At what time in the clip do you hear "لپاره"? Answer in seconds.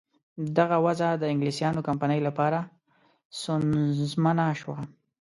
2.27-2.59